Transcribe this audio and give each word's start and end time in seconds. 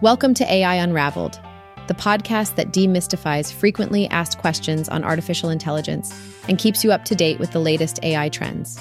Welcome 0.00 0.32
to 0.34 0.44
AI 0.44 0.76
Unraveled, 0.76 1.40
the 1.88 1.94
podcast 1.94 2.54
that 2.54 2.68
demystifies 2.68 3.52
frequently 3.52 4.06
asked 4.10 4.38
questions 4.38 4.88
on 4.88 5.02
artificial 5.02 5.50
intelligence 5.50 6.14
and 6.46 6.56
keeps 6.56 6.84
you 6.84 6.92
up 6.92 7.04
to 7.06 7.16
date 7.16 7.40
with 7.40 7.50
the 7.50 7.58
latest 7.58 7.98
AI 8.04 8.28
trends. 8.28 8.78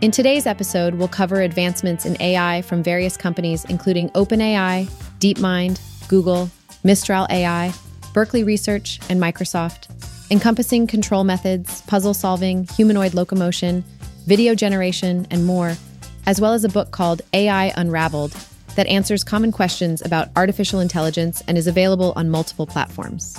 In 0.00 0.10
today's 0.10 0.46
episode, 0.46 0.94
we'll 0.94 1.08
cover 1.08 1.42
advancements 1.42 2.06
in 2.06 2.16
AI 2.22 2.62
from 2.62 2.82
various 2.82 3.18
companies, 3.18 3.66
including 3.66 4.08
OpenAI, 4.12 4.86
DeepMind, 5.18 5.78
Google, 6.08 6.48
Mistral 6.82 7.26
AI, 7.28 7.70
Berkeley 8.14 8.42
Research, 8.42 8.98
and 9.10 9.20
Microsoft, 9.20 9.90
encompassing 10.30 10.86
control 10.86 11.24
methods, 11.24 11.82
puzzle 11.82 12.14
solving, 12.14 12.66
humanoid 12.68 13.12
locomotion, 13.12 13.84
video 14.24 14.54
generation, 14.54 15.26
and 15.30 15.44
more, 15.44 15.76
as 16.24 16.40
well 16.40 16.54
as 16.54 16.64
a 16.64 16.70
book 16.70 16.92
called 16.92 17.20
AI 17.34 17.74
Unraveled 17.76 18.34
that 18.76 18.86
answers 18.86 19.24
common 19.24 19.52
questions 19.52 20.00
about 20.00 20.28
artificial 20.36 20.80
intelligence 20.80 21.42
and 21.48 21.58
is 21.58 21.66
available 21.66 22.12
on 22.16 22.30
multiple 22.30 22.66
platforms. 22.66 23.36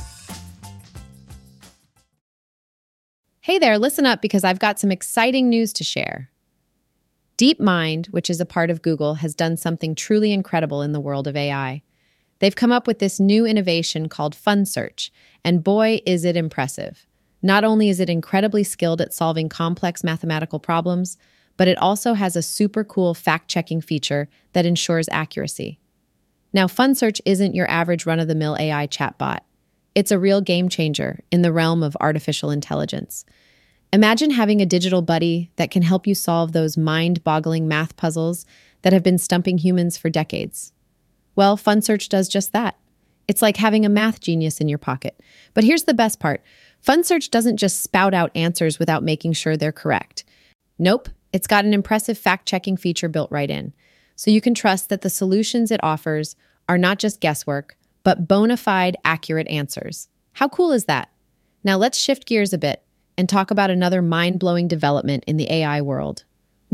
Hey 3.40 3.59
there, 3.59 3.80
listen 3.80 4.05
up 4.05 4.22
because 4.22 4.44
I've 4.44 4.59
got 4.59 4.78
some 4.78 4.92
exciting 4.92 5.48
news 5.48 5.72
to 5.73 5.84
share. 5.86 6.30
DeepMind, 7.38 8.08
which 8.08 8.30
is 8.30 8.42
a 8.42 8.45
part 8.45 8.70
of 8.70 8.81
Google, 8.81 9.16
has 9.16 9.36
done 9.36 9.55
something 9.55 9.95
truly 9.95 10.34
incredible 10.34 10.81
in 10.81 10.92
the 10.92 11.00
world 11.00 11.28
of 11.28 11.38
AI. 11.38 11.81
They've 12.40 12.56
come 12.56 12.72
up 12.72 12.88
with 12.88 13.00
this 13.00 13.20
new 13.20 13.45
innovation 13.45 14.09
called 14.09 14.36
FunSearch, 14.36 15.12
and 15.45 15.64
boy, 15.64 16.02
is 16.06 16.26
it 16.26 16.36
impressive. 16.36 17.08
Not 17.42 17.64
only 17.64 17.90
is 17.90 18.00
it 18.00 18.09
incredibly 18.09 18.64
skilled 18.64 19.00
at 19.00 19.14
solving 19.14 19.48
complex 19.48 20.04
mathematical 20.04 20.59
problems, 20.59 21.17
but 21.58 21.68
it 21.68 21.78
also 21.80 22.14
has 22.14 22.36
a 22.36 22.42
super 22.42 22.84
cool 22.84 23.14
fact 23.14 23.50
checking 23.50 23.82
feature 23.82 24.30
that 24.54 24.66
ensures 24.66 25.09
accuracy. 25.12 25.80
Now, 26.54 26.68
FunSearch 26.68 27.20
isn't 27.26 27.56
your 27.56 27.70
average 27.70 28.06
run 28.06 28.20
of 28.20 28.28
the 28.28 28.36
mill 28.36 28.56
AI 28.59 28.88
chatbot, 28.88 29.40
it's 29.96 30.12
a 30.12 30.20
real 30.20 30.42
game 30.42 30.70
changer 30.70 31.22
in 31.31 31.42
the 31.42 31.52
realm 31.52 31.81
of 31.81 31.98
artificial 32.00 32.52
intelligence. 32.52 33.26
Imagine 33.92 34.30
having 34.30 34.62
a 34.62 34.66
digital 34.66 35.02
buddy 35.02 35.50
that 35.56 35.72
can 35.72 35.81
help 35.81 36.06
you 36.06 36.14
solve 36.14 36.52
those 36.52 36.78
mind 36.78 37.23
boggling 37.23 37.68
math 37.68 37.96
puzzles 37.96 38.46
that 38.84 38.94
have 38.94 39.02
been 39.02 39.18
stumping 39.18 39.58
humans 39.58 39.98
for 39.98 40.09
decades. 40.09 40.72
Well, 41.36 41.58
FunSearch 41.58 42.09
does 42.09 42.30
just 42.30 42.53
that. 42.53 42.78
It's 43.28 43.42
like 43.42 43.58
having 43.58 43.86
a 43.86 43.90
math 43.90 44.20
genius 44.20 44.62
in 44.62 44.70
your 44.70 44.78
pocket. 44.78 45.20
But 45.53 45.64
here's 45.64 45.86
the 45.86 45.94
best 45.94 46.20
part 46.20 46.44
FunSearch 46.86 47.31
doesn't 47.31 47.58
just 47.58 47.81
spout 47.81 48.14
out 48.14 48.31
answers 48.36 48.78
without 48.78 49.03
making 49.03 49.34
sure 49.34 49.58
they're 49.58 49.72
correct. 49.72 50.24
Nope, 50.78 51.09
it's 51.33 51.47
got 51.47 51.66
an 51.66 51.73
impressive 51.73 52.17
fact 52.17 52.47
checking 52.47 52.78
feature 52.78 53.09
built 53.09 53.31
right 53.31 53.50
in, 53.50 53.73
so 54.16 54.31
you 54.31 54.42
can 54.42 54.53
trust 54.53 54.89
that 54.89 55.02
the 55.02 55.09
solutions 55.09 55.72
it 55.72 55.84
offers 55.84 56.36
are 56.67 56.78
not 56.78 57.00
just 57.00 57.22
guesswork, 57.22 57.78
but 58.03 58.28
bona 58.28 58.58
fide, 58.58 58.97
accurate 59.03 59.47
answers. 59.47 60.09
How 60.34 60.47
cool 60.47 60.72
is 60.72 60.86
that? 60.86 61.09
Now 61.64 61.78
let's 61.78 61.97
shift 61.97 62.25
gears 62.25 62.53
a 62.53 62.58
bit 62.58 62.84
and 63.17 63.28
talk 63.28 63.52
about 63.52 63.69
another 63.69 64.02
mind 64.02 64.39
blowing 64.39 64.67
development 64.67 65.23
in 65.28 65.38
the 65.38 65.52
AI 65.52 65.81
world. 65.81 66.23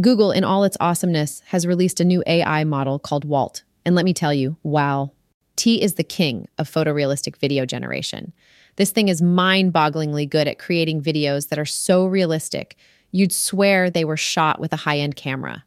Google, 0.01 0.31
in 0.31 0.43
all 0.43 0.63
its 0.63 0.77
awesomeness, 0.79 1.41
has 1.47 1.67
released 1.67 1.99
a 1.99 2.05
new 2.05 2.23
AI 2.25 2.63
model 2.63 2.99
called 2.99 3.25
Walt. 3.25 3.63
And 3.85 3.95
let 3.95 4.05
me 4.05 4.13
tell 4.13 4.33
you, 4.33 4.57
wow. 4.63 5.11
T 5.55 5.81
is 5.81 5.95
the 5.95 6.03
king 6.03 6.47
of 6.57 6.69
photorealistic 6.69 7.37
video 7.37 7.65
generation. 7.65 8.33
This 8.75 8.91
thing 8.91 9.07
is 9.07 9.21
mind 9.21 9.71
bogglingly 9.71 10.27
good 10.27 10.47
at 10.47 10.57
creating 10.57 11.01
videos 11.01 11.49
that 11.49 11.59
are 11.59 11.65
so 11.65 12.05
realistic 12.05 12.75
You'd 13.13 13.31
swear 13.31 13.89
they 13.89 14.03
were 14.03 14.17
shot 14.17 14.59
with 14.59 14.73
a 14.73 14.77
high 14.77 14.97
end 14.97 15.15
camera. 15.15 15.63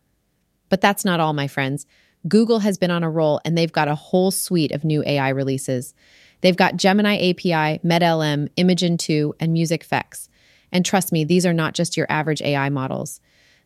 But 0.69 0.81
that's 0.81 1.05
not 1.05 1.21
all, 1.21 1.33
my 1.33 1.47
friends. 1.47 1.87
Google 2.27 2.59
has 2.59 2.77
been 2.77 2.91
on 2.91 3.05
a 3.05 3.11
roll 3.11 3.41
and 3.45 3.57
they've 3.57 3.73
got 3.73 3.87
a 3.87 3.95
whole 3.95 4.33
suite 4.33 4.73
of 4.73 4.85
new 4.85 5.05
AI 5.07 5.29
releases. 5.29 5.95
They've 6.41 6.57
got 6.57 6.77
Gemini 6.77 7.31
API, 7.31 7.79
MedLM, 7.87 8.49
Imagen 8.57 8.99
2, 8.99 9.37
and 9.39 9.53
Music 9.53 9.87
MusicFX. 9.87 10.29
And 10.73 10.85
trust 10.85 11.13
me, 11.13 11.23
these 11.23 11.47
are 11.47 11.53
not 11.53 11.75
just 11.75 11.97
your 11.97 12.07
average 12.11 12.43
AI 12.43 12.69
models. 12.69 13.21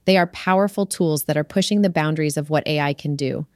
They 0.05 0.19
are 0.19 0.27
powerful 0.27 0.85
tools 0.85 1.25
that 1.25 1.39
are 1.39 1.45
pushing 1.45 1.81
the 1.81 1.89
boundaries 1.89 2.37
of 2.37 2.51
what 2.51 2.69
AI 2.69 2.93
can 2.93 3.17
do. 3.17 3.47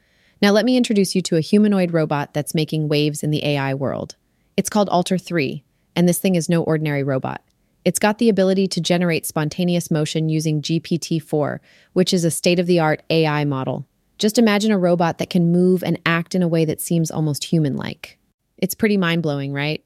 Now, 0.41 0.53
let 0.53 0.65
me 0.65 0.79
introduce 0.79 1.15
you 1.15 1.21
to 1.23 1.37
a 1.37 1.43
humanoid 1.43 1.93
robot 1.93 2.33
that's 2.33 2.55
making 2.55 2.89
waves 2.89 3.23
in 3.23 3.31
the 3.31 3.45
AI 3.45 3.75
world. 3.75 4.17
It's 4.57 4.71
called 4.71 4.89
Alter 4.89 5.19
3, 5.19 5.65
and 5.95 6.09
this 6.09 6.19
thing 6.19 6.35
is 6.35 6.49
no 6.49 6.63
ordinary 6.63 7.03
robot. 7.03 7.43
It's 7.85 7.99
got 7.99 8.19
the 8.19 8.29
ability 8.29 8.67
to 8.69 8.81
generate 8.81 9.27
spontaneous 9.27 9.91
motion 9.91 10.29
using 10.29 10.63
GPT 10.63 11.23
4, 11.23 11.61
which 11.93 12.15
is 12.15 12.25
a 12.25 12.31
state 12.31 12.59
of 12.59 12.67
the 12.67 12.81
art 12.81 13.03
AI 13.11 13.45
model. 13.45 13.87
Just 14.19 14.39
imagine 14.39 14.73
a 14.73 14.79
robot 14.79 15.19
that 15.19 15.31
can 15.31 15.53
move 15.53 15.83
and 15.83 16.01
act 16.07 16.35
in 16.35 16.43
a 16.43 16.49
way 16.49 16.65
that 16.65 16.81
seems 16.81 17.11
almost 17.11 17.45
human 17.45 17.77
like. 17.77 18.19
It's 18.57 18.75
pretty 18.75 18.97
mind 18.97 19.23
blowing, 19.23 19.53
right? 19.53 19.85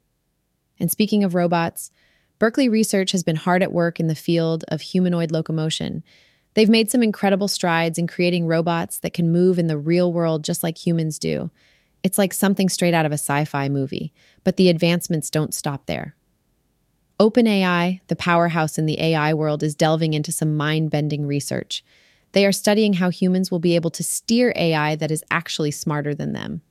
And 0.78 0.91
speaking 0.91 1.25
of 1.25 1.34
robots, 1.34 1.91
Berkeley 2.38 2.69
Research 2.69 3.10
has 3.12 3.25
been 3.25 3.36
hard 3.36 3.62
at 3.62 3.72
work 3.72 3.98
in 3.98 4.06
the 4.06 4.15
field 4.15 4.65
of 4.69 4.80
humanoid 4.80 5.32
locomotion. 5.32 6.04
They've 6.54 6.69
made 6.69 6.91
some 6.91 7.03
incredible 7.03 7.48
strides 7.48 7.98
in 7.98 8.06
creating 8.06 8.47
robots 8.47 8.98
that 8.98 9.12
can 9.12 9.32
move 9.32 9.59
in 9.59 9.66
the 9.66 9.78
real 9.78 10.12
world 10.12 10.44
just 10.44 10.62
like 10.62 10.78
humans 10.78 11.19
do. 11.19 11.50
It's 12.04 12.19
like 12.19 12.32
something 12.32 12.69
straight 12.69 12.94
out 12.94 13.06
of 13.06 13.12
a 13.12 13.15
sci 13.15 13.44
fi 13.44 13.69
movie, 13.69 14.12
but 14.44 14.56
the 14.56 14.69
advancements 14.69 15.30
don't 15.30 15.53
stop 15.53 15.86
there. 15.86 16.15
OpenAI, 17.20 18.00
the 18.06 18.16
powerhouse 18.16 18.78
in 18.78 18.86
the 18.86 19.00
AI 19.00 19.34
world, 19.34 19.62
is 19.62 19.74
delving 19.74 20.14
into 20.14 20.30
some 20.30 20.56
mind 20.56 20.90
bending 20.90 21.26
research. 21.26 21.84
They 22.32 22.46
are 22.46 22.52
studying 22.52 22.94
how 22.94 23.10
humans 23.10 23.50
will 23.50 23.58
be 23.58 23.74
able 23.74 23.90
to 23.90 24.04
steer 24.04 24.52
AI 24.54 24.94
that 24.96 25.10
is 25.10 25.24
actually 25.30 25.72
smarter 25.72 26.14
than 26.14 26.32
them. 26.32 26.62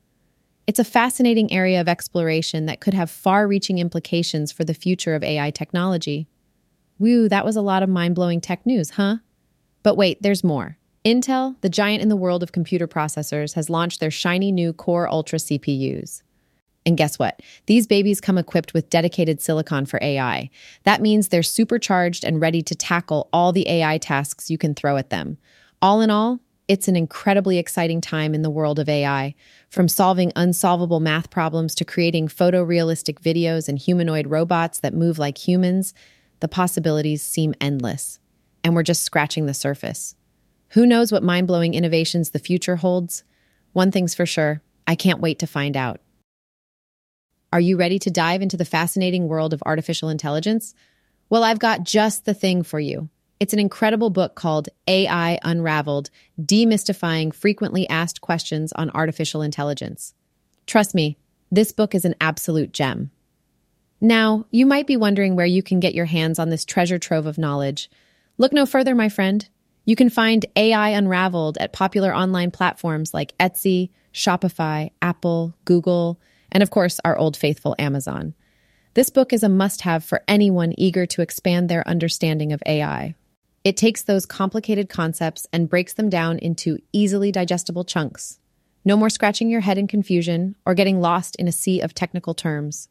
It's 0.65 0.79
a 0.79 0.85
fascinating 0.85 1.51
area 1.51 1.81
of 1.81 1.87
exploration 1.87 2.65
that 2.65 2.79
could 2.79 2.93
have 2.93 3.09
far 3.09 3.47
reaching 3.47 3.77
implications 3.77 4.51
for 4.51 4.63
the 4.63 4.73
future 4.73 5.15
of 5.15 5.23
AI 5.23 5.51
technology. 5.51 6.27
Woo, 6.99 7.27
that 7.29 7.45
was 7.45 7.55
a 7.55 7.61
lot 7.61 7.83
of 7.83 7.89
mind 7.89 8.15
blowing 8.15 8.41
tech 8.41 8.65
news, 8.65 8.91
huh? 8.91 9.17
But 9.83 9.95
wait, 9.95 10.21
there's 10.21 10.43
more. 10.43 10.77
Intel, 11.05 11.55
the 11.61 11.69
giant 11.69 12.01
in 12.01 12.09
the 12.09 12.15
world 12.15 12.43
of 12.43 12.51
computer 12.51 12.87
processors, 12.87 13.53
has 13.53 13.69
launched 13.69 13.99
their 13.99 14.11
shiny 14.11 14.51
new 14.51 14.73
Core 14.73 15.07
Ultra 15.07 15.39
CPUs. 15.39 16.21
And 16.87 16.95
guess 16.95 17.19
what? 17.19 17.41
These 17.65 17.85
babies 17.85 18.21
come 18.21 18.37
equipped 18.37 18.73
with 18.73 18.89
dedicated 18.89 19.41
silicon 19.41 19.85
for 19.85 19.99
AI. 20.01 20.49
That 20.85 21.01
means 21.01 21.27
they're 21.27 21.43
supercharged 21.43 22.23
and 22.23 22.39
ready 22.39 22.61
to 22.61 22.75
tackle 22.75 23.27
all 23.33 23.51
the 23.51 23.67
AI 23.67 23.97
tasks 23.97 24.49
you 24.49 24.57
can 24.57 24.73
throw 24.73 24.95
at 24.95 25.09
them. 25.09 25.37
All 25.81 25.99
in 25.99 26.09
all, 26.09 26.39
it's 26.69 26.87
an 26.87 26.95
incredibly 26.95 27.57
exciting 27.57 27.99
time 27.99 28.33
in 28.33 28.41
the 28.41 28.49
world 28.49 28.79
of 28.79 28.87
AI. 28.87 29.35
From 29.69 29.89
solving 29.89 30.31
unsolvable 30.37 31.01
math 31.01 31.29
problems 31.29 31.75
to 31.75 31.83
creating 31.83 32.29
photorealistic 32.29 33.19
videos 33.19 33.67
and 33.67 33.77
humanoid 33.77 34.27
robots 34.27 34.79
that 34.79 34.93
move 34.93 35.19
like 35.19 35.45
humans, 35.45 35.93
the 36.39 36.47
possibilities 36.47 37.21
seem 37.21 37.53
endless. 37.59 38.19
And 38.63 38.73
we're 38.73 38.83
just 38.83 39.03
scratching 39.03 39.45
the 39.45 39.53
surface. 39.53 40.15
Who 40.69 40.85
knows 40.85 41.11
what 41.11 41.21
mind 41.21 41.47
blowing 41.47 41.73
innovations 41.73 42.29
the 42.29 42.39
future 42.39 42.77
holds? 42.77 43.25
One 43.73 43.91
thing's 43.91 44.15
for 44.15 44.25
sure 44.25 44.61
I 44.87 44.95
can't 44.95 45.19
wait 45.19 45.39
to 45.39 45.47
find 45.47 45.75
out. 45.75 45.99
Are 47.53 47.59
you 47.61 47.77
ready 47.77 47.97
to 47.99 48.11
dive 48.11 48.41
into 48.41 48.57
the 48.57 48.65
fascinating 48.65 49.27
world 49.29 49.53
of 49.53 49.63
artificial 49.65 50.09
intelligence? 50.09 50.75
Well, 51.29 51.43
I've 51.43 51.59
got 51.59 51.83
just 51.83 52.25
the 52.25 52.33
thing 52.33 52.61
for 52.61 52.79
you. 52.79 53.09
It's 53.39 53.53
an 53.53 53.59
incredible 53.59 54.09
book 54.09 54.35
called 54.35 54.67
AI 54.87 55.39
Unraveled 55.43 56.09
Demystifying 56.41 57.33
Frequently 57.33 57.87
Asked 57.87 58.19
Questions 58.19 58.73
on 58.73 58.89
Artificial 58.89 59.41
Intelligence. 59.41 60.13
Trust 60.65 60.93
me, 60.93 61.17
this 61.49 61.71
book 61.71 61.95
is 61.95 62.03
an 62.03 62.15
absolute 62.19 62.73
gem. 62.73 63.11
Now, 64.01 64.45
you 64.51 64.65
might 64.65 64.85
be 64.85 64.97
wondering 64.97 65.35
where 65.35 65.45
you 65.45 65.63
can 65.63 65.79
get 65.79 65.95
your 65.95 66.05
hands 66.05 66.39
on 66.39 66.49
this 66.49 66.65
treasure 66.65 66.99
trove 66.99 67.25
of 67.25 67.37
knowledge. 67.37 67.89
Look 68.37 68.51
no 68.51 68.65
further, 68.65 68.93
my 68.93 69.07
friend. 69.07 69.47
You 69.85 69.95
can 69.95 70.09
find 70.09 70.45
AI 70.57 70.89
Unraveled 70.89 71.57
at 71.59 71.71
popular 71.71 72.13
online 72.13 72.51
platforms 72.51 73.13
like 73.13 73.37
Etsy, 73.37 73.91
Shopify, 74.13 74.91
Apple, 75.01 75.55
Google, 75.63 76.19
and 76.51 76.63
of 76.63 76.69
course, 76.69 76.99
our 77.05 77.17
old 77.17 77.35
faithful 77.37 77.75
Amazon. 77.79 78.33
This 78.93 79.09
book 79.09 79.31
is 79.31 79.43
a 79.43 79.49
must 79.49 79.81
have 79.81 80.03
for 80.03 80.23
anyone 80.27 80.73
eager 80.77 81.05
to 81.05 81.21
expand 81.21 81.69
their 81.69 81.87
understanding 81.87 82.51
of 82.51 82.63
AI. 82.65 83.15
It 83.63 83.77
takes 83.77 84.01
those 84.01 84.25
complicated 84.25 84.89
concepts 84.89 85.45
and 85.51 85.69
breaks 85.69 85.93
them 85.93 86.09
down 86.09 86.39
into 86.39 86.79
easily 86.93 87.31
digestible 87.31 87.83
chunks. 87.83 88.39
No 88.85 88.95
more 88.95 89.09
scratching 89.09 89.49
your 89.49 89.61
head 89.61 89.77
in 89.77 89.87
confusion 89.87 90.55
or 90.65 90.73
getting 90.73 91.01
lost 91.01 91.35
in 91.35 91.47
a 91.47 91.51
sea 91.51 91.81
of 91.81 91.93
technical 91.93 92.33
terms. 92.33 92.87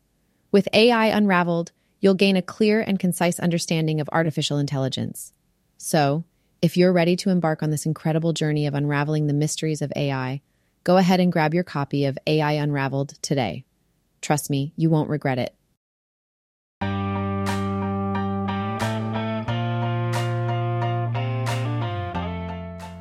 With 0.52 0.68
AI 0.72 1.06
Unraveled, 1.06 1.72
you'll 2.00 2.14
gain 2.14 2.36
a 2.36 2.42
clear 2.42 2.80
and 2.80 2.98
concise 2.98 3.40
understanding 3.40 4.00
of 4.00 4.08
artificial 4.12 4.58
intelligence. 4.58 5.32
So, 5.78 6.24
if 6.62 6.76
you're 6.76 6.92
ready 6.92 7.16
to 7.16 7.30
embark 7.30 7.62
on 7.62 7.70
this 7.70 7.86
incredible 7.86 8.32
journey 8.32 8.66
of 8.66 8.74
unraveling 8.74 9.26
the 9.26 9.32
mysteries 9.32 9.82
of 9.82 9.92
AI, 9.96 10.42
Go 10.86 10.98
ahead 10.98 11.18
and 11.18 11.32
grab 11.32 11.52
your 11.52 11.64
copy 11.64 12.04
of 12.04 12.16
AI 12.28 12.52
Unraveled 12.52 13.20
today. 13.20 13.64
Trust 14.20 14.50
me, 14.50 14.72
you 14.76 14.88
won't 14.88 15.10
regret 15.10 15.36
it. 15.36 15.52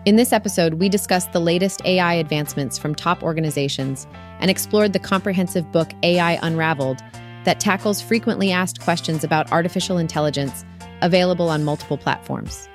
In 0.07 0.15
this 0.15 0.33
episode, 0.33 0.75
we 0.75 0.89
discussed 0.89 1.31
the 1.31 1.39
latest 1.39 1.85
AI 1.85 2.15
advancements 2.15 2.79
from 2.79 2.95
top 2.95 3.21
organizations 3.21 4.07
and 4.39 4.49
explored 4.49 4.93
the 4.93 4.97
comprehensive 4.97 5.71
book 5.71 5.91
AI 6.01 6.39
Unraveled 6.41 7.01
that 7.43 7.59
tackles 7.59 8.01
frequently 8.01 8.51
asked 8.51 8.81
questions 8.81 9.23
about 9.23 9.51
artificial 9.51 9.99
intelligence, 9.99 10.65
available 11.03 11.49
on 11.49 11.63
multiple 11.63 11.99
platforms. 11.99 12.67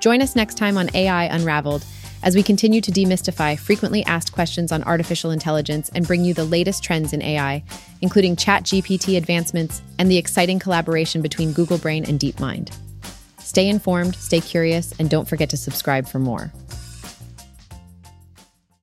Join 0.00 0.20
us 0.20 0.34
next 0.34 0.56
time 0.56 0.76
on 0.76 0.90
AI 0.96 1.26
Unraveled 1.26 1.84
as 2.22 2.34
we 2.34 2.42
continue 2.42 2.80
to 2.80 2.92
demystify 2.92 3.58
frequently 3.58 4.04
asked 4.04 4.32
questions 4.32 4.72
on 4.72 4.82
artificial 4.84 5.30
intelligence 5.30 5.90
and 5.94 6.06
bring 6.06 6.24
you 6.24 6.34
the 6.34 6.44
latest 6.44 6.82
trends 6.82 7.12
in 7.12 7.22
AI, 7.22 7.62
including 8.00 8.36
ChatGPT 8.36 9.16
advancements 9.16 9.82
and 9.98 10.10
the 10.10 10.18
exciting 10.18 10.58
collaboration 10.58 11.22
between 11.22 11.52
Google 11.52 11.78
Brain 11.78 12.04
and 12.04 12.18
DeepMind. 12.18 12.76
Stay 13.38 13.68
informed, 13.68 14.16
stay 14.16 14.40
curious, 14.40 14.92
and 14.98 15.10
don't 15.10 15.28
forget 15.28 15.50
to 15.50 15.56
subscribe 15.56 16.06
for 16.06 16.18
more. 16.18 16.52